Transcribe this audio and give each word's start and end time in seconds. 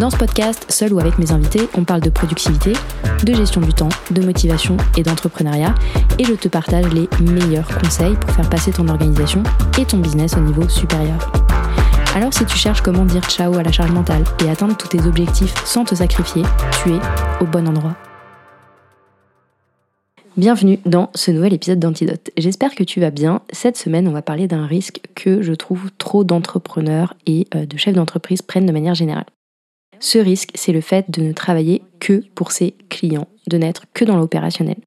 Dans 0.00 0.08
ce 0.08 0.16
podcast, 0.16 0.64
seul 0.70 0.94
ou 0.94 0.98
avec 0.98 1.18
mes 1.18 1.30
invités, 1.30 1.68
on 1.76 1.84
parle 1.84 2.00
de 2.00 2.08
productivité, 2.08 2.72
de 3.22 3.34
gestion 3.34 3.60
du 3.60 3.74
temps, 3.74 3.90
de 4.10 4.22
motivation 4.22 4.78
et 4.96 5.02
d'entrepreneuriat, 5.02 5.74
et 6.18 6.24
je 6.24 6.32
te 6.32 6.48
partage 6.48 6.86
les 6.94 7.06
meilleurs 7.22 7.68
conseils 7.78 8.14
pour 8.14 8.30
faire 8.30 8.48
passer 8.48 8.72
ton 8.72 8.88
organisation 8.88 9.42
et 9.78 9.84
ton 9.84 9.98
business 9.98 10.38
au 10.38 10.40
niveau 10.40 10.66
supérieur. 10.70 11.30
Alors 12.14 12.32
si 12.32 12.46
tu 12.46 12.56
cherches 12.56 12.80
comment 12.80 13.04
dire 13.04 13.22
ciao 13.28 13.52
à 13.58 13.62
la 13.62 13.72
charge 13.72 13.92
mentale 13.92 14.24
et 14.42 14.48
atteindre 14.48 14.74
tous 14.74 14.88
tes 14.88 15.02
objectifs 15.06 15.52
sans 15.66 15.84
te 15.84 15.94
sacrifier, 15.94 16.44
tu 16.82 16.92
es 16.92 16.98
au 17.42 17.44
bon 17.44 17.68
endroit. 17.68 17.94
Bienvenue 20.38 20.78
dans 20.86 21.10
ce 21.14 21.30
nouvel 21.30 21.52
épisode 21.52 21.78
d'Antidote. 21.78 22.30
J'espère 22.38 22.74
que 22.74 22.84
tu 22.84 23.00
vas 23.00 23.10
bien. 23.10 23.42
Cette 23.52 23.76
semaine, 23.76 24.08
on 24.08 24.12
va 24.12 24.22
parler 24.22 24.48
d'un 24.48 24.64
risque 24.64 25.02
que 25.14 25.42
je 25.42 25.52
trouve 25.52 25.90
trop 25.98 26.24
d'entrepreneurs 26.24 27.12
et 27.26 27.46
euh, 27.54 27.66
de 27.66 27.76
chefs 27.76 27.94
d'entreprise 27.94 28.40
prennent 28.40 28.64
de 28.64 28.72
manière 28.72 28.94
générale. 28.94 29.26
Ce 30.00 30.18
risque, 30.18 30.50
c'est 30.54 30.72
le 30.72 30.80
fait 30.80 31.10
de 31.10 31.22
ne 31.22 31.32
travailler 31.32 31.82
que 32.00 32.24
pour 32.34 32.52
ses 32.52 32.74
clients, 32.88 33.28
de 33.48 33.58
n'être 33.58 33.84
que 33.92 34.04
dans 34.04 34.16
l'opérationnel. 34.16 34.78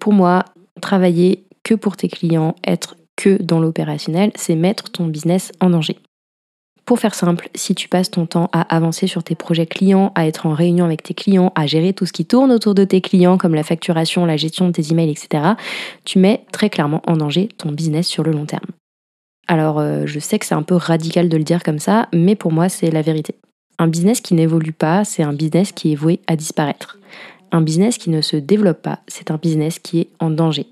Pour 0.00 0.14
moi, 0.14 0.46
travailler 0.80 1.44
que 1.64 1.74
pour 1.74 1.96
tes 1.96 2.08
clients, 2.08 2.56
être 2.66 2.96
que 3.16 3.40
dans 3.42 3.60
l'opérationnel, 3.60 4.32
c'est 4.36 4.56
mettre 4.56 4.90
ton 4.90 5.06
business 5.06 5.52
en 5.60 5.70
danger. 5.70 5.98
Pour 6.86 6.98
faire 6.98 7.14
simple, 7.14 7.50
si 7.54 7.74
tu 7.74 7.86
passes 7.86 8.10
ton 8.10 8.24
temps 8.24 8.48
à 8.52 8.62
avancer 8.74 9.06
sur 9.06 9.22
tes 9.22 9.34
projets 9.34 9.66
clients, 9.66 10.12
à 10.14 10.26
être 10.26 10.46
en 10.46 10.54
réunion 10.54 10.86
avec 10.86 11.02
tes 11.02 11.12
clients, 11.12 11.52
à 11.54 11.66
gérer 11.66 11.92
tout 11.92 12.06
ce 12.06 12.14
qui 12.14 12.24
tourne 12.24 12.50
autour 12.50 12.74
de 12.74 12.84
tes 12.84 13.02
clients, 13.02 13.36
comme 13.36 13.54
la 13.54 13.62
facturation, 13.62 14.24
la 14.24 14.38
gestion 14.38 14.68
de 14.68 14.72
tes 14.72 14.90
emails, 14.90 15.10
etc., 15.10 15.52
tu 16.06 16.18
mets 16.18 16.46
très 16.50 16.70
clairement 16.70 17.02
en 17.06 17.18
danger 17.18 17.48
ton 17.58 17.72
business 17.72 18.06
sur 18.06 18.22
le 18.22 18.32
long 18.32 18.46
terme. 18.46 18.64
Alors, 19.48 19.78
euh, 19.78 20.04
je 20.06 20.18
sais 20.18 20.38
que 20.38 20.46
c'est 20.46 20.54
un 20.54 20.62
peu 20.62 20.76
radical 20.76 21.28
de 21.28 21.36
le 21.36 21.44
dire 21.44 21.62
comme 21.62 21.78
ça, 21.78 22.08
mais 22.14 22.36
pour 22.36 22.52
moi, 22.52 22.70
c'est 22.70 22.90
la 22.90 23.02
vérité. 23.02 23.34
Un 23.80 23.86
business 23.86 24.20
qui 24.20 24.34
n'évolue 24.34 24.72
pas, 24.72 25.04
c'est 25.04 25.22
un 25.22 25.32
business 25.32 25.70
qui 25.70 25.92
est 25.92 25.94
voué 25.94 26.18
à 26.26 26.34
disparaître. 26.34 26.98
Un 27.52 27.60
business 27.60 27.96
qui 27.96 28.10
ne 28.10 28.20
se 28.20 28.36
développe 28.36 28.82
pas, 28.82 28.98
c'est 29.06 29.30
un 29.30 29.36
business 29.36 29.78
qui 29.78 30.00
est 30.00 30.08
en 30.18 30.30
danger. 30.30 30.66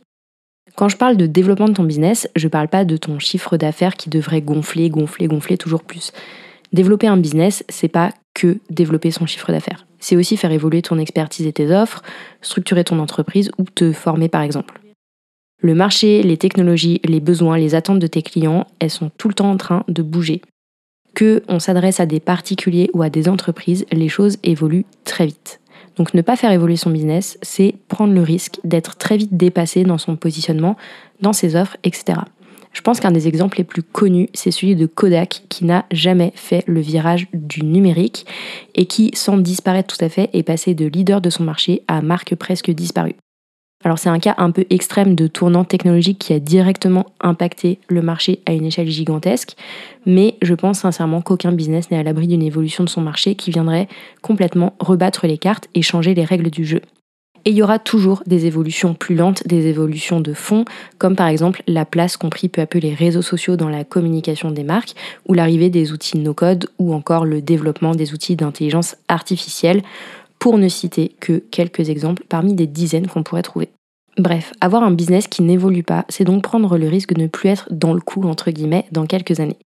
Quand 0.74 0.88
je 0.88 0.96
parle 0.96 1.16
de 1.16 1.26
développement 1.26 1.68
de 1.68 1.74
ton 1.74 1.84
business, 1.84 2.28
je 2.34 2.46
ne 2.46 2.50
parle 2.50 2.68
pas 2.68 2.84
de 2.84 2.96
ton 2.96 3.20
chiffre 3.20 3.56
d'affaires 3.56 3.94
qui 3.94 4.10
devrait 4.10 4.42
gonfler, 4.42 4.90
gonfler, 4.90 5.28
gonfler 5.28 5.56
toujours 5.56 5.84
plus. 5.84 6.12
Développer 6.72 7.06
un 7.06 7.16
business, 7.16 7.64
c'est 7.68 7.88
pas 7.88 8.12
que 8.34 8.58
développer 8.70 9.12
son 9.12 9.24
chiffre 9.24 9.52
d'affaires. 9.52 9.86
C'est 10.00 10.16
aussi 10.16 10.36
faire 10.36 10.50
évoluer 10.50 10.82
ton 10.82 10.98
expertise 10.98 11.46
et 11.46 11.52
tes 11.52 11.70
offres, 11.70 12.02
structurer 12.42 12.82
ton 12.82 12.98
entreprise 12.98 13.50
ou 13.56 13.64
te 13.64 13.92
former 13.92 14.28
par 14.28 14.42
exemple. 14.42 14.80
Le 15.62 15.74
marché, 15.74 16.22
les 16.22 16.36
technologies, 16.36 17.00
les 17.04 17.20
besoins, 17.20 17.56
les 17.56 17.74
attentes 17.74 18.00
de 18.00 18.06
tes 18.06 18.22
clients, 18.22 18.66
elles 18.80 18.90
sont 18.90 19.10
tout 19.16 19.28
le 19.28 19.34
temps 19.34 19.50
en 19.50 19.56
train 19.56 19.84
de 19.88 20.02
bouger 20.02 20.42
que 21.16 21.42
on 21.48 21.58
s'adresse 21.58 21.98
à 21.98 22.06
des 22.06 22.20
particuliers 22.20 22.90
ou 22.92 23.02
à 23.02 23.10
des 23.10 23.28
entreprises, 23.28 23.86
les 23.90 24.08
choses 24.08 24.36
évoluent 24.44 24.84
très 25.04 25.26
vite. 25.26 25.60
Donc 25.96 26.12
ne 26.12 26.20
pas 26.20 26.36
faire 26.36 26.52
évoluer 26.52 26.76
son 26.76 26.90
business, 26.90 27.38
c'est 27.40 27.74
prendre 27.88 28.12
le 28.12 28.20
risque 28.20 28.60
d'être 28.62 28.96
très 28.96 29.16
vite 29.16 29.34
dépassé 29.36 29.82
dans 29.82 29.98
son 29.98 30.14
positionnement, 30.14 30.76
dans 31.22 31.32
ses 31.32 31.56
offres, 31.56 31.78
etc. 31.84 32.18
Je 32.74 32.82
pense 32.82 33.00
qu'un 33.00 33.10
des 33.10 33.26
exemples 33.26 33.56
les 33.56 33.64
plus 33.64 33.82
connus, 33.82 34.28
c'est 34.34 34.50
celui 34.50 34.76
de 34.76 34.84
Kodak, 34.84 35.44
qui 35.48 35.64
n'a 35.64 35.86
jamais 35.90 36.32
fait 36.34 36.62
le 36.66 36.80
virage 36.80 37.28
du 37.32 37.64
numérique 37.64 38.26
et 38.74 38.84
qui, 38.84 39.10
sans 39.14 39.38
disparaître 39.38 39.96
tout 39.96 40.04
à 40.04 40.10
fait, 40.10 40.28
est 40.34 40.42
passé 40.42 40.74
de 40.74 40.84
leader 40.84 41.22
de 41.22 41.30
son 41.30 41.44
marché 41.44 41.82
à 41.88 42.02
marque 42.02 42.34
presque 42.34 42.70
disparue. 42.70 43.16
Alors 43.86 44.00
c'est 44.00 44.08
un 44.08 44.18
cas 44.18 44.34
un 44.38 44.50
peu 44.50 44.66
extrême 44.68 45.14
de 45.14 45.28
tournant 45.28 45.62
technologique 45.62 46.18
qui 46.18 46.32
a 46.32 46.40
directement 46.40 47.06
impacté 47.20 47.78
le 47.86 48.02
marché 48.02 48.40
à 48.44 48.52
une 48.52 48.64
échelle 48.64 48.88
gigantesque, 48.88 49.54
mais 50.06 50.34
je 50.42 50.54
pense 50.54 50.80
sincèrement 50.80 51.20
qu'aucun 51.20 51.52
business 51.52 51.88
n'est 51.92 51.98
à 51.98 52.02
l'abri 52.02 52.26
d'une 52.26 52.42
évolution 52.42 52.82
de 52.82 52.88
son 52.88 53.00
marché 53.00 53.36
qui 53.36 53.52
viendrait 53.52 53.86
complètement 54.22 54.74
rebattre 54.80 55.28
les 55.28 55.38
cartes 55.38 55.68
et 55.74 55.82
changer 55.82 56.14
les 56.14 56.24
règles 56.24 56.50
du 56.50 56.64
jeu. 56.64 56.80
Et 57.44 57.50
il 57.50 57.56
y 57.56 57.62
aura 57.62 57.78
toujours 57.78 58.24
des 58.26 58.46
évolutions 58.46 58.94
plus 58.94 59.14
lentes, 59.14 59.46
des 59.46 59.68
évolutions 59.68 60.20
de 60.20 60.32
fond, 60.32 60.64
comme 60.98 61.14
par 61.14 61.28
exemple 61.28 61.62
la 61.68 61.84
place 61.84 62.16
qu'ont 62.16 62.28
pris 62.28 62.48
peu 62.48 62.62
à 62.62 62.66
peu 62.66 62.80
les 62.80 62.92
réseaux 62.92 63.22
sociaux 63.22 63.54
dans 63.54 63.68
la 63.68 63.84
communication 63.84 64.50
des 64.50 64.64
marques, 64.64 64.96
ou 65.28 65.34
l'arrivée 65.34 65.70
des 65.70 65.92
outils 65.92 66.18
no-code, 66.18 66.68
ou 66.80 66.92
encore 66.92 67.24
le 67.24 67.40
développement 67.40 67.94
des 67.94 68.14
outils 68.14 68.34
d'intelligence 68.34 68.96
artificielle, 69.06 69.82
pour 70.40 70.58
ne 70.58 70.68
citer 70.68 71.14
que 71.20 71.38
quelques 71.52 71.88
exemples 71.88 72.24
parmi 72.28 72.54
des 72.54 72.66
dizaines 72.66 73.06
qu'on 73.06 73.22
pourrait 73.22 73.42
trouver. 73.42 73.68
Bref, 74.18 74.52
avoir 74.60 74.82
un 74.82 74.92
business 74.92 75.28
qui 75.28 75.42
n'évolue 75.42 75.82
pas, 75.82 76.06
c'est 76.08 76.24
donc 76.24 76.42
prendre 76.42 76.78
le 76.78 76.88
risque 76.88 77.12
de 77.12 77.22
ne 77.22 77.26
plus 77.26 77.50
être 77.50 77.68
dans 77.70 77.92
le 77.92 78.00
coup, 78.00 78.22
entre 78.22 78.50
guillemets, 78.50 78.86
dans 78.90 79.06
quelques 79.06 79.40
années. 79.40 79.58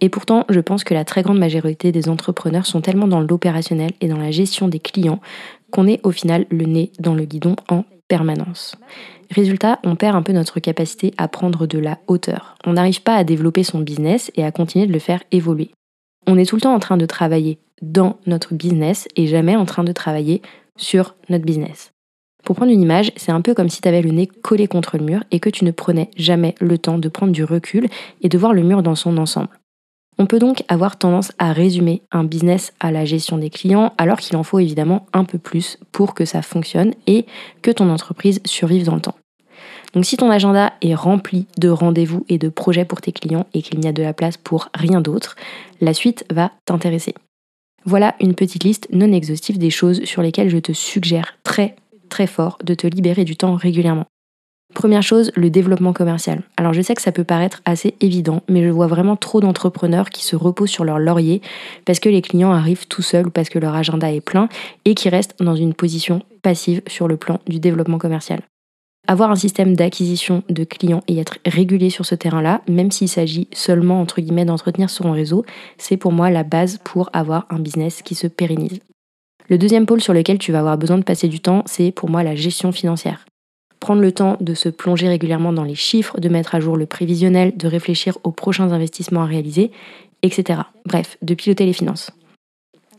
Et 0.00 0.08
pourtant, 0.08 0.46
je 0.48 0.60
pense 0.60 0.84
que 0.84 0.94
la 0.94 1.04
très 1.04 1.22
grande 1.22 1.38
majorité 1.38 1.92
des 1.92 2.08
entrepreneurs 2.08 2.66
sont 2.66 2.80
tellement 2.80 3.08
dans 3.08 3.20
l'opérationnel 3.20 3.90
et 4.00 4.08
dans 4.08 4.16
la 4.16 4.30
gestion 4.30 4.68
des 4.68 4.78
clients 4.78 5.20
qu'on 5.70 5.86
est 5.86 6.00
au 6.04 6.10
final 6.10 6.46
le 6.50 6.64
nez 6.64 6.92
dans 6.98 7.14
le 7.14 7.24
guidon 7.24 7.56
en 7.68 7.84
permanence. 8.08 8.76
Résultat, 9.30 9.78
on 9.84 9.96
perd 9.96 10.16
un 10.16 10.22
peu 10.22 10.32
notre 10.32 10.58
capacité 10.58 11.12
à 11.18 11.28
prendre 11.28 11.66
de 11.66 11.78
la 11.78 11.98
hauteur. 12.08 12.56
On 12.64 12.72
n'arrive 12.72 13.02
pas 13.02 13.14
à 13.14 13.24
développer 13.24 13.62
son 13.62 13.80
business 13.80 14.32
et 14.36 14.44
à 14.44 14.50
continuer 14.50 14.86
de 14.86 14.92
le 14.92 14.98
faire 14.98 15.22
évoluer. 15.32 15.70
On 16.26 16.38
est 16.38 16.46
tout 16.46 16.56
le 16.56 16.62
temps 16.62 16.74
en 16.74 16.80
train 16.80 16.96
de 16.96 17.06
travailler 17.06 17.58
dans 17.82 18.18
notre 18.26 18.54
business 18.54 19.06
et 19.16 19.26
jamais 19.26 19.56
en 19.56 19.64
train 19.64 19.84
de 19.84 19.92
travailler 19.92 20.42
sur 20.76 21.14
notre 21.28 21.44
business. 21.44 21.92
Pour 22.44 22.56
prendre 22.56 22.72
une 22.72 22.82
image, 22.82 23.12
c'est 23.16 23.32
un 23.32 23.40
peu 23.40 23.54
comme 23.54 23.68
si 23.68 23.80
tu 23.80 23.88
avais 23.88 24.02
le 24.02 24.10
nez 24.10 24.26
collé 24.26 24.66
contre 24.66 24.98
le 24.98 25.04
mur 25.04 25.22
et 25.30 25.40
que 25.40 25.50
tu 25.50 25.64
ne 25.64 25.70
prenais 25.70 26.10
jamais 26.16 26.54
le 26.60 26.78
temps 26.78 26.98
de 26.98 27.08
prendre 27.08 27.32
du 27.32 27.44
recul 27.44 27.88
et 28.22 28.28
de 28.28 28.38
voir 28.38 28.52
le 28.52 28.62
mur 28.62 28.82
dans 28.82 28.94
son 28.94 29.18
ensemble. 29.18 29.60
On 30.18 30.26
peut 30.26 30.38
donc 30.38 30.64
avoir 30.68 30.98
tendance 30.98 31.32
à 31.38 31.52
résumer 31.52 32.02
un 32.12 32.24
business 32.24 32.74
à 32.78 32.90
la 32.90 33.06
gestion 33.06 33.38
des 33.38 33.48
clients 33.48 33.94
alors 33.96 34.18
qu'il 34.18 34.36
en 34.36 34.42
faut 34.42 34.58
évidemment 34.58 35.06
un 35.14 35.24
peu 35.24 35.38
plus 35.38 35.78
pour 35.92 36.14
que 36.14 36.26
ça 36.26 36.42
fonctionne 36.42 36.92
et 37.06 37.24
que 37.62 37.70
ton 37.70 37.88
entreprise 37.88 38.40
survive 38.44 38.84
dans 38.84 38.96
le 38.96 39.00
temps. 39.00 39.14
Donc 39.94 40.04
si 40.04 40.16
ton 40.16 40.30
agenda 40.30 40.74
est 40.82 40.94
rempli 40.94 41.46
de 41.58 41.68
rendez-vous 41.68 42.24
et 42.28 42.38
de 42.38 42.48
projets 42.48 42.84
pour 42.84 43.00
tes 43.00 43.12
clients 43.12 43.46
et 43.54 43.62
qu'il 43.62 43.80
n'y 43.80 43.88
a 43.88 43.92
de 43.92 44.02
la 44.02 44.12
place 44.12 44.36
pour 44.36 44.68
rien 44.74 45.00
d'autre, 45.00 45.36
la 45.80 45.94
suite 45.94 46.24
va 46.30 46.52
t'intéresser. 46.66 47.14
Voilà 47.86 48.14
une 48.20 48.34
petite 48.34 48.64
liste 48.64 48.88
non 48.92 49.10
exhaustive 49.12 49.58
des 49.58 49.70
choses 49.70 50.04
sur 50.04 50.20
lesquelles 50.20 50.50
je 50.50 50.58
te 50.58 50.72
suggère 50.72 51.38
très 51.44 51.76
très 52.10 52.26
fort 52.26 52.58
de 52.62 52.74
te 52.74 52.86
libérer 52.86 53.24
du 53.24 53.36
temps 53.36 53.54
régulièrement. 53.54 54.06
Première 54.74 55.02
chose, 55.02 55.32
le 55.34 55.50
développement 55.50 55.92
commercial. 55.92 56.42
Alors 56.56 56.72
je 56.72 56.80
sais 56.80 56.94
que 56.94 57.02
ça 57.02 57.10
peut 57.10 57.24
paraître 57.24 57.60
assez 57.64 57.94
évident, 58.00 58.42
mais 58.48 58.62
je 58.62 58.68
vois 58.68 58.86
vraiment 58.86 59.16
trop 59.16 59.40
d'entrepreneurs 59.40 60.10
qui 60.10 60.24
se 60.24 60.36
reposent 60.36 60.70
sur 60.70 60.84
leur 60.84 60.98
laurier 60.98 61.42
parce 61.84 61.98
que 61.98 62.08
les 62.08 62.22
clients 62.22 62.52
arrivent 62.52 62.86
tout 62.86 63.02
seuls 63.02 63.26
ou 63.26 63.30
parce 63.30 63.48
que 63.48 63.58
leur 63.58 63.74
agenda 63.74 64.12
est 64.12 64.20
plein 64.20 64.48
et 64.84 64.94
qui 64.94 65.08
restent 65.08 65.36
dans 65.40 65.56
une 65.56 65.74
position 65.74 66.22
passive 66.42 66.82
sur 66.86 67.08
le 67.08 67.16
plan 67.16 67.40
du 67.48 67.58
développement 67.58 67.98
commercial. 67.98 68.42
Avoir 69.08 69.30
un 69.30 69.36
système 69.36 69.74
d'acquisition 69.74 70.44
de 70.48 70.62
clients 70.62 71.02
et 71.08 71.18
être 71.18 71.38
régulier 71.44 71.90
sur 71.90 72.06
ce 72.06 72.14
terrain-là, 72.14 72.60
même 72.68 72.92
s'il 72.92 73.08
s'agit 73.08 73.48
seulement 73.52 74.00
entre 74.00 74.20
guillemets 74.20 74.44
d'entretenir 74.44 74.88
son 74.88 75.10
réseau, 75.10 75.44
c'est 75.78 75.96
pour 75.96 76.12
moi 76.12 76.30
la 76.30 76.44
base 76.44 76.78
pour 76.84 77.10
avoir 77.12 77.46
un 77.50 77.58
business 77.58 78.02
qui 78.02 78.14
se 78.14 78.28
pérennise. 78.28 78.78
Le 79.50 79.58
deuxième 79.58 79.84
pôle 79.84 80.00
sur 80.00 80.14
lequel 80.14 80.38
tu 80.38 80.52
vas 80.52 80.60
avoir 80.60 80.78
besoin 80.78 80.96
de 80.96 81.02
passer 81.02 81.26
du 81.26 81.40
temps, 81.40 81.64
c'est 81.66 81.90
pour 81.90 82.08
moi 82.08 82.22
la 82.22 82.36
gestion 82.36 82.70
financière. 82.70 83.26
Prendre 83.80 84.00
le 84.00 84.12
temps 84.12 84.36
de 84.40 84.54
se 84.54 84.68
plonger 84.68 85.08
régulièrement 85.08 85.52
dans 85.52 85.64
les 85.64 85.74
chiffres, 85.74 86.20
de 86.20 86.28
mettre 86.28 86.54
à 86.54 86.60
jour 86.60 86.76
le 86.76 86.86
prévisionnel, 86.86 87.56
de 87.56 87.66
réfléchir 87.66 88.16
aux 88.22 88.30
prochains 88.30 88.70
investissements 88.70 89.22
à 89.22 89.26
réaliser, 89.26 89.72
etc. 90.22 90.60
Bref, 90.86 91.16
de 91.22 91.34
piloter 91.34 91.66
les 91.66 91.72
finances. 91.72 92.12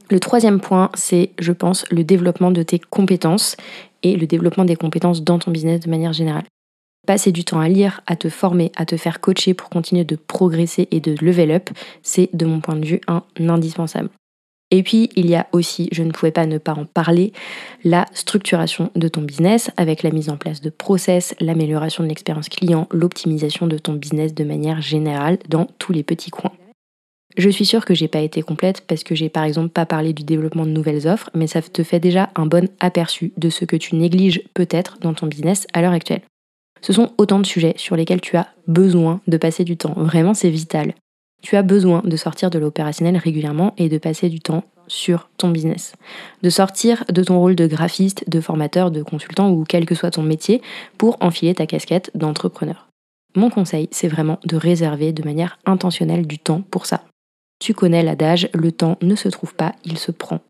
Le 0.09 0.19
troisième 0.19 0.59
point, 0.59 0.89
c'est, 0.93 1.29
je 1.39 1.53
pense, 1.53 1.85
le 1.89 2.03
développement 2.03 2.51
de 2.51 2.63
tes 2.63 2.79
compétences 2.79 3.55
et 4.03 4.17
le 4.17 4.27
développement 4.27 4.65
des 4.65 4.75
compétences 4.75 5.23
dans 5.23 5.39
ton 5.39 5.51
business 5.51 5.79
de 5.79 5.89
manière 5.89 6.11
générale. 6.11 6.43
Passer 7.07 7.31
du 7.31 7.45
temps 7.45 7.61
à 7.61 7.69
lire, 7.69 8.01
à 8.07 8.17
te 8.17 8.27
former, 8.27 8.73
à 8.75 8.85
te 8.85 8.97
faire 8.97 9.21
coacher 9.21 9.53
pour 9.53 9.69
continuer 9.69 10.03
de 10.03 10.17
progresser 10.17 10.89
et 10.91 10.99
de 10.99 11.15
level 11.23 11.51
up, 11.51 11.69
c'est 12.03 12.29
de 12.33 12.45
mon 12.45 12.59
point 12.59 12.75
de 12.75 12.85
vue 12.85 12.99
un 13.07 13.23
indispensable. 13.39 14.09
Et 14.71 14.83
puis, 14.83 15.09
il 15.17 15.29
y 15.29 15.35
a 15.35 15.47
aussi, 15.51 15.89
je 15.91 16.01
ne 16.01 16.11
pouvais 16.11 16.31
pas 16.31 16.45
ne 16.45 16.57
pas 16.57 16.73
en 16.73 16.85
parler, 16.85 17.33
la 17.83 18.05
structuration 18.13 18.89
de 18.95 19.09
ton 19.09 19.21
business 19.21 19.69
avec 19.75 20.01
la 20.01 20.11
mise 20.11 20.29
en 20.29 20.37
place 20.37 20.61
de 20.61 20.69
process, 20.69 21.35
l'amélioration 21.41 22.03
de 22.03 22.09
l'expérience 22.09 22.47
client, 22.47 22.87
l'optimisation 22.91 23.67
de 23.67 23.77
ton 23.77 23.93
business 23.93 24.33
de 24.33 24.45
manière 24.45 24.81
générale 24.81 25.37
dans 25.49 25.67
tous 25.77 25.91
les 25.91 26.03
petits 26.03 26.31
coins. 26.31 26.53
Je 27.37 27.49
suis 27.49 27.65
sûre 27.65 27.85
que 27.85 27.93
j'ai 27.93 28.07
pas 28.07 28.19
été 28.19 28.41
complète 28.41 28.81
parce 28.87 29.03
que 29.03 29.15
j'ai 29.15 29.29
par 29.29 29.43
exemple 29.43 29.69
pas 29.69 29.85
parlé 29.85 30.13
du 30.13 30.23
développement 30.23 30.65
de 30.65 30.71
nouvelles 30.71 31.07
offres, 31.07 31.29
mais 31.33 31.47
ça 31.47 31.61
te 31.61 31.83
fait 31.83 31.99
déjà 31.99 32.29
un 32.35 32.45
bon 32.45 32.69
aperçu 32.79 33.31
de 33.37 33.49
ce 33.49 33.65
que 33.65 33.77
tu 33.77 33.95
négliges 33.95 34.41
peut-être 34.53 34.97
dans 34.99 35.13
ton 35.13 35.27
business 35.27 35.65
à 35.73 35.81
l'heure 35.81 35.93
actuelle. 35.93 36.21
Ce 36.81 36.93
sont 36.93 37.11
autant 37.17 37.39
de 37.39 37.45
sujets 37.45 37.75
sur 37.77 37.95
lesquels 37.95 38.21
tu 38.21 38.35
as 38.37 38.47
besoin 38.67 39.21
de 39.27 39.37
passer 39.37 39.63
du 39.63 39.77
temps. 39.77 39.93
Vraiment, 39.95 40.33
c'est 40.33 40.49
vital. 40.49 40.93
Tu 41.41 41.55
as 41.55 41.63
besoin 41.63 42.01
de 42.05 42.15
sortir 42.15 42.49
de 42.49 42.59
l'opérationnel 42.59 43.17
régulièrement 43.17 43.73
et 43.77 43.89
de 43.89 43.97
passer 43.97 44.29
du 44.29 44.39
temps 44.39 44.63
sur 44.87 45.29
ton 45.37 45.49
business. 45.49 45.93
De 46.43 46.49
sortir 46.49 47.03
de 47.09 47.23
ton 47.23 47.39
rôle 47.39 47.55
de 47.55 47.67
graphiste, 47.67 48.29
de 48.29 48.41
formateur, 48.41 48.91
de 48.91 49.03
consultant 49.03 49.51
ou 49.51 49.63
quel 49.67 49.85
que 49.85 49.95
soit 49.95 50.11
ton 50.11 50.23
métier 50.23 50.61
pour 50.97 51.17
enfiler 51.21 51.55
ta 51.55 51.65
casquette 51.65 52.11
d'entrepreneur. 52.13 52.87
Mon 53.35 53.49
conseil, 53.49 53.87
c'est 53.91 54.09
vraiment 54.09 54.39
de 54.45 54.57
réserver 54.57 55.13
de 55.13 55.23
manière 55.23 55.57
intentionnelle 55.65 56.27
du 56.27 56.37
temps 56.37 56.61
pour 56.69 56.85
ça. 56.85 57.03
Tu 57.59 57.73
connais 57.73 58.03
l'adage, 58.03 58.49
le 58.53 58.71
temps 58.71 58.97
ne 59.01 59.15
se 59.15 59.29
trouve 59.29 59.55
pas, 59.55 59.73
il 59.85 59.97
se 59.97 60.11
prend. 60.11 60.41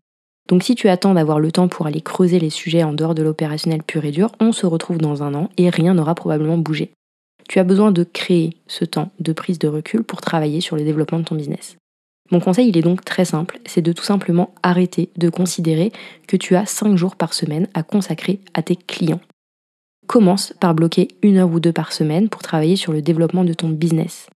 Donc 0.48 0.64
si 0.64 0.74
tu 0.74 0.88
attends 0.88 1.14
d'avoir 1.14 1.38
le 1.38 1.52
temps 1.52 1.68
pour 1.68 1.86
aller 1.86 2.00
creuser 2.00 2.40
les 2.40 2.50
sujets 2.50 2.82
en 2.82 2.92
dehors 2.92 3.14
de 3.14 3.22
l'opérationnel 3.22 3.82
pur 3.82 4.04
et 4.04 4.10
dur, 4.10 4.32
on 4.40 4.52
se 4.52 4.66
retrouve 4.66 4.98
dans 4.98 5.22
un 5.22 5.34
an 5.34 5.48
et 5.56 5.70
rien 5.70 5.94
n'aura 5.94 6.14
probablement 6.14 6.58
bougé. 6.58 6.90
Tu 7.52 7.58
as 7.58 7.64
besoin 7.64 7.92
de 7.92 8.02
créer 8.02 8.56
ce 8.66 8.86
temps 8.86 9.10
de 9.20 9.34
prise 9.34 9.58
de 9.58 9.68
recul 9.68 10.04
pour 10.04 10.22
travailler 10.22 10.62
sur 10.62 10.74
le 10.74 10.84
développement 10.84 11.18
de 11.18 11.24
ton 11.24 11.34
business. 11.34 11.76
Mon 12.30 12.40
conseil, 12.40 12.70
il 12.70 12.78
est 12.78 12.80
donc 12.80 13.04
très 13.04 13.26
simple, 13.26 13.60
c'est 13.66 13.82
de 13.82 13.92
tout 13.92 14.04
simplement 14.04 14.54
arrêter 14.62 15.10
de 15.18 15.28
considérer 15.28 15.92
que 16.26 16.38
tu 16.38 16.56
as 16.56 16.64
5 16.64 16.96
jours 16.96 17.14
par 17.14 17.34
semaine 17.34 17.68
à 17.74 17.82
consacrer 17.82 18.40
à 18.54 18.62
tes 18.62 18.74
clients. 18.74 19.20
Commence 20.06 20.54
par 20.60 20.74
bloquer 20.74 21.08
une 21.20 21.36
heure 21.36 21.52
ou 21.52 21.60
deux 21.60 21.74
par 21.74 21.92
semaine 21.92 22.30
pour 22.30 22.40
travailler 22.40 22.76
sur 22.76 22.94
le 22.94 23.02
développement 23.02 23.44
de 23.44 23.52
ton 23.52 23.68
business. 23.68 24.30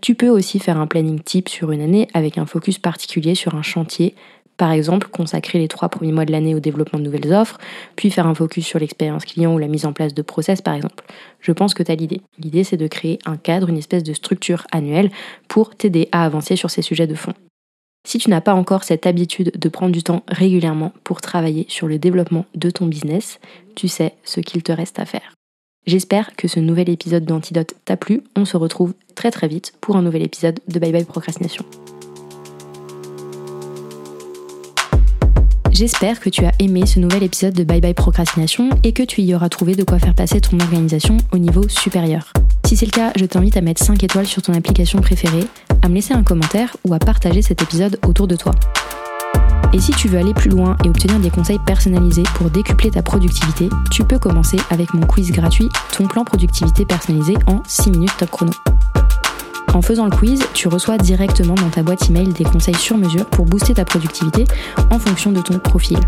Tu 0.00 0.14
peux 0.14 0.28
aussi 0.28 0.60
faire 0.60 0.78
un 0.78 0.86
planning 0.86 1.18
type 1.18 1.48
sur 1.48 1.72
une 1.72 1.80
année 1.80 2.06
avec 2.14 2.38
un 2.38 2.46
focus 2.46 2.78
particulier 2.78 3.34
sur 3.34 3.56
un 3.56 3.62
chantier 3.62 4.14
par 4.60 4.72
exemple, 4.72 5.08
consacrer 5.08 5.58
les 5.58 5.68
trois 5.68 5.88
premiers 5.88 6.12
mois 6.12 6.26
de 6.26 6.32
l'année 6.32 6.54
au 6.54 6.60
développement 6.60 6.98
de 6.98 7.04
nouvelles 7.04 7.32
offres, 7.32 7.56
puis 7.96 8.10
faire 8.10 8.26
un 8.26 8.34
focus 8.34 8.66
sur 8.66 8.78
l'expérience 8.78 9.24
client 9.24 9.54
ou 9.54 9.58
la 9.58 9.68
mise 9.68 9.86
en 9.86 9.94
place 9.94 10.12
de 10.12 10.20
process, 10.20 10.60
par 10.60 10.74
exemple. 10.74 11.02
Je 11.40 11.52
pense 11.52 11.72
que 11.72 11.82
tu 11.82 11.90
as 11.90 11.94
l'idée. 11.94 12.20
L'idée, 12.38 12.62
c'est 12.62 12.76
de 12.76 12.86
créer 12.86 13.18
un 13.24 13.38
cadre, 13.38 13.70
une 13.70 13.78
espèce 13.78 14.02
de 14.02 14.12
structure 14.12 14.66
annuelle 14.70 15.10
pour 15.48 15.74
t'aider 15.74 16.10
à 16.12 16.26
avancer 16.26 16.56
sur 16.56 16.70
ces 16.70 16.82
sujets 16.82 17.06
de 17.06 17.14
fond. 17.14 17.32
Si 18.06 18.18
tu 18.18 18.28
n'as 18.28 18.42
pas 18.42 18.52
encore 18.52 18.84
cette 18.84 19.06
habitude 19.06 19.50
de 19.58 19.68
prendre 19.70 19.92
du 19.92 20.02
temps 20.02 20.24
régulièrement 20.28 20.92
pour 21.04 21.22
travailler 21.22 21.64
sur 21.70 21.88
le 21.88 21.98
développement 21.98 22.44
de 22.54 22.68
ton 22.68 22.84
business, 22.84 23.40
tu 23.76 23.88
sais 23.88 24.12
ce 24.24 24.40
qu'il 24.40 24.62
te 24.62 24.72
reste 24.72 24.98
à 24.98 25.06
faire. 25.06 25.32
J'espère 25.86 26.36
que 26.36 26.48
ce 26.48 26.60
nouvel 26.60 26.90
épisode 26.90 27.24
d'Antidote 27.24 27.76
t'a 27.86 27.96
plu. 27.96 28.20
On 28.36 28.44
se 28.44 28.58
retrouve 28.58 28.92
très 29.14 29.30
très 29.30 29.48
vite 29.48 29.72
pour 29.80 29.96
un 29.96 30.02
nouvel 30.02 30.22
épisode 30.22 30.60
de 30.68 30.78
Bye 30.78 30.92
Bye 30.92 31.06
Procrastination. 31.06 31.64
J'espère 35.72 36.18
que 36.18 36.28
tu 36.28 36.44
as 36.44 36.52
aimé 36.58 36.84
ce 36.84 36.98
nouvel 36.98 37.22
épisode 37.22 37.54
de 37.54 37.62
Bye 37.62 37.80
Bye 37.80 37.94
Procrastination 37.94 38.70
et 38.82 38.92
que 38.92 39.04
tu 39.04 39.22
y 39.22 39.34
auras 39.34 39.48
trouvé 39.48 39.76
de 39.76 39.84
quoi 39.84 39.98
faire 40.00 40.14
passer 40.14 40.40
ton 40.40 40.58
organisation 40.58 41.16
au 41.32 41.38
niveau 41.38 41.68
supérieur. 41.68 42.32
Si 42.66 42.76
c'est 42.76 42.86
le 42.86 42.90
cas, 42.90 43.12
je 43.16 43.24
t'invite 43.24 43.56
à 43.56 43.60
mettre 43.60 43.82
5 43.82 44.02
étoiles 44.02 44.26
sur 44.26 44.42
ton 44.42 44.52
application 44.52 45.00
préférée, 45.00 45.46
à 45.82 45.88
me 45.88 45.94
laisser 45.94 46.12
un 46.12 46.24
commentaire 46.24 46.76
ou 46.84 46.92
à 46.92 46.98
partager 46.98 47.40
cet 47.40 47.62
épisode 47.62 47.98
autour 48.06 48.26
de 48.26 48.36
toi. 48.36 48.52
Et 49.72 49.78
si 49.78 49.92
tu 49.92 50.08
veux 50.08 50.18
aller 50.18 50.34
plus 50.34 50.50
loin 50.50 50.76
et 50.84 50.88
obtenir 50.88 51.20
des 51.20 51.30
conseils 51.30 51.60
personnalisés 51.64 52.24
pour 52.34 52.50
décupler 52.50 52.90
ta 52.90 53.02
productivité, 53.02 53.68
tu 53.92 54.02
peux 54.02 54.18
commencer 54.18 54.56
avec 54.70 54.92
mon 54.92 55.06
quiz 55.06 55.30
gratuit 55.30 55.68
Ton 55.96 56.08
plan 56.08 56.24
productivité 56.24 56.84
personnalisé 56.84 57.34
en 57.46 57.62
6 57.66 57.90
minutes 57.90 58.16
top 58.18 58.30
chrono. 58.30 58.52
En 59.72 59.82
faisant 59.82 60.04
le 60.04 60.10
quiz, 60.10 60.42
tu 60.52 60.68
reçois 60.68 60.98
directement 60.98 61.54
dans 61.54 61.70
ta 61.70 61.82
boîte 61.82 62.10
email 62.10 62.28
des 62.28 62.44
conseils 62.44 62.74
sur 62.74 62.96
mesure 62.96 63.26
pour 63.26 63.44
booster 63.44 63.74
ta 63.74 63.84
productivité 63.84 64.44
en 64.90 64.98
fonction 64.98 65.32
de 65.32 65.40
ton 65.40 65.58
profil. 65.58 65.98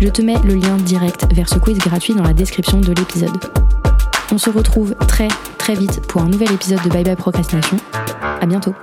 Je 0.00 0.08
te 0.08 0.22
mets 0.22 0.38
le 0.44 0.54
lien 0.54 0.76
direct 0.76 1.26
vers 1.32 1.48
ce 1.48 1.58
quiz 1.58 1.78
gratuit 1.78 2.14
dans 2.14 2.22
la 2.22 2.32
description 2.32 2.80
de 2.80 2.92
l'épisode. 2.92 3.36
On 4.32 4.38
se 4.38 4.50
retrouve 4.50 4.94
très 5.08 5.28
très 5.58 5.74
vite 5.74 6.02
pour 6.06 6.22
un 6.22 6.28
nouvel 6.28 6.52
épisode 6.52 6.82
de 6.82 6.88
Bye 6.88 7.04
Bye 7.04 7.16
Procrastination. 7.16 7.76
À 8.40 8.46
bientôt. 8.46 8.74